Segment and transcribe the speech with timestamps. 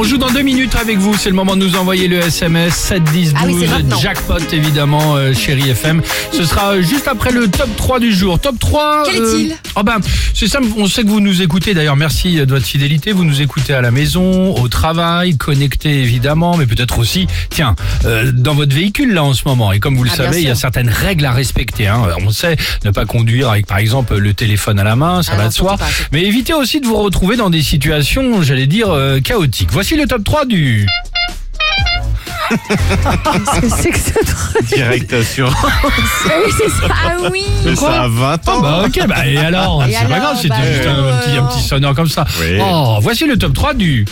[0.00, 1.14] On joue dans deux minutes avec vous.
[1.14, 3.98] C'est le moment de nous envoyer le SMS 7 10 12 Ah oui, c'est maintenant.
[4.00, 6.00] jackpot évidemment euh, chérie FM.
[6.32, 8.40] Ce sera euh, juste après le top 3 du jour.
[8.40, 9.98] Top 3 Quel est-il Oh ben,
[10.32, 11.96] c'est simple, on sait que vous nous écoutez d'ailleurs.
[11.96, 13.12] Merci de votre fidélité.
[13.12, 17.76] Vous nous écoutez à la maison, au travail, connecté évidemment, mais peut-être aussi tiens,
[18.06, 19.70] euh, dans votre véhicule là en ce moment.
[19.70, 22.00] Et comme vous le Ah, savez, il y a certaines règles à respecter hein.
[22.26, 22.56] On sait
[22.86, 25.52] ne pas conduire avec par exemple le téléphone à la main, ça Ah va de
[25.52, 25.76] soi.
[26.10, 29.68] Mais évitez aussi de vous retrouver dans des situations, j'allais dire, euh, chaotiques.
[29.72, 30.86] Voici le top 3 du...
[33.78, 34.64] C'est que ce truc.
[34.74, 35.48] Direct sur.
[35.84, 36.88] Oui, c'est ça.
[36.90, 37.44] Ah oui.
[37.76, 38.60] ça a 20 ans.
[38.60, 41.36] Bah ok, bah et alors Et C'est pas grave, c'était bah, juste un, euh, petit,
[41.36, 42.24] un petit sonore comme ça.
[42.40, 42.58] Oui.
[42.60, 44.04] Oh, voici le top 3 du...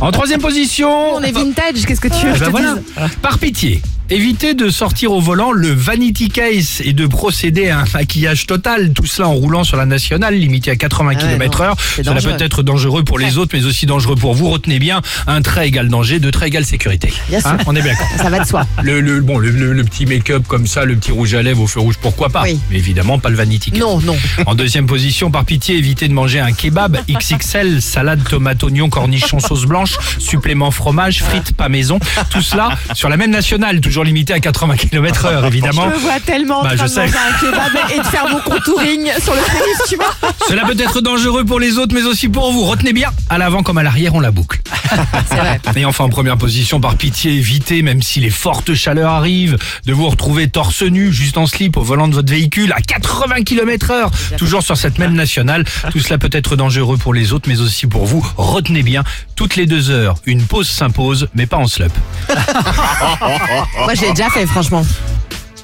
[0.00, 1.14] En troisième position...
[1.14, 1.84] On est vintage.
[1.86, 2.74] Qu'est-ce que tu veux que je ben te voilà.
[2.74, 3.16] dise?
[3.22, 7.84] Par pitié, évitez de sortir au volant le vanity case et de procéder à un
[7.92, 11.60] maquillage total, tout cela en roulant sur la nationale limitée à 80 Ah ouais, km
[11.60, 11.76] heure.
[11.96, 12.36] Cela dangereux.
[12.36, 14.48] peut être dangereux pour les autres, mais aussi dangereux pour vous.
[14.50, 17.12] Retenez bien, un trait égale danger, deux traits égale sécurité.
[17.28, 17.48] Bien sûr.
[17.50, 18.06] Hein, on est bien d'accord.
[18.16, 18.66] Ça va de soi.
[18.82, 21.62] Le, le- bon, le, le- le petit make-up comme ça, le petit rouge à lèvres
[21.62, 22.42] au feu rouge, pourquoi pas?
[22.42, 22.58] Oui.
[22.70, 23.80] Mais évidemment, pas le vanity case.
[23.80, 24.16] Non, non.
[24.46, 29.40] En deuxième position, par pitié, évitez de manger un kebab XXL, salade, tomate, oignon, cornichon,
[29.40, 31.98] sauce blanche, supplément fromage, frites, pas maison.
[32.30, 35.84] Tout cela sur la même nationale, toujours limité à 80 km heure, évidemment.
[35.90, 37.00] Je me vois tellement en Bah, train je de sais.
[37.06, 40.14] manger un kebab et de faire mon contouring sur le périph', tu vois.
[40.48, 42.64] Cela peut être dangereux pour les autres, mais aussi pour vous.
[42.64, 44.60] Retenez bien, à l'avant comme à l'arrière, on la boucle.
[45.28, 45.60] C'est vrai.
[45.76, 49.92] Et enfin, en première position, par pitié, évitez, même si les fortes chaleurs arrivent, de
[49.92, 53.90] vous retrouver torse nu, juste en slip, au volant de votre véhicule, à 80 km
[53.90, 55.64] heure, toujours sur cette même nationale.
[55.90, 58.26] Tout cela peut être dangereux pour les autres, mais aussi pour vous.
[58.36, 61.92] Retenez bien, toutes les deux heures, une pause s'impose, mais pas en slop.
[62.28, 64.84] Moi, je l'ai déjà fait, franchement.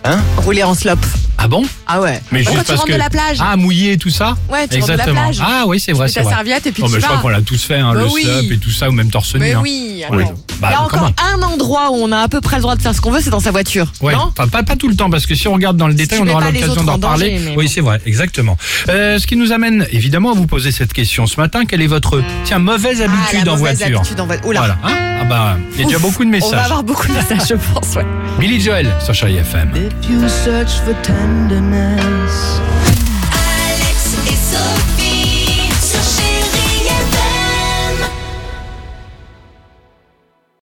[0.05, 0.19] Hein?
[0.39, 0.99] Rouler en slop.
[1.45, 1.65] Ah bon?
[1.89, 2.21] Ah ouais.
[2.31, 3.39] Mais Bah, juste parce que de la plage.
[3.41, 4.37] ah mouillé tout ça?
[4.49, 5.23] Ouais, tu rentres de la Exactement.
[5.23, 5.39] plage.
[5.45, 6.35] Ah oui, c'est vrai, c'est ta vrai.
[6.35, 8.07] serviette et puis Oh, tu mais je crois qu'on l'a tous fait, hein, Bah le
[8.11, 8.23] oui.
[8.23, 9.41] slop et tout ça, ou même torse nu.
[9.41, 9.61] Mais hein.
[9.63, 10.25] oui, Oui.
[10.63, 12.63] Bah, Il y a comment encore un endroit où on a à peu près le
[12.63, 13.93] droit de faire ce qu'on veut, c'est dans sa voiture.
[14.01, 15.95] Ouais, Non enfin, pas, pas tout le temps, parce que si on regarde dans le
[15.95, 17.31] détail, tu on aura l'occasion d'en en parler.
[17.39, 17.71] danger, Oui, bon.
[17.75, 18.57] c'est vrai, exactement.
[18.89, 21.65] Euh, ce qui nous amène évidemment à vous poser cette question ce matin.
[21.67, 24.47] Quelle est votre tiens mauvaise Ah, habitude la en mauvaise voiture habitude en voiture.
[24.49, 24.61] Oula.
[24.61, 24.79] Voilà.
[24.85, 26.65] Hein ah bah, il y a déjà beaucoup de On va messages.
[26.65, 28.07] avoir beaucoup de messages, je pense, ouais.
[28.39, 29.71] Billy Joel sur Chérie FM.
[29.77, 32.61] If you search for tenderness
[33.33, 35.02] Alex et Sophie.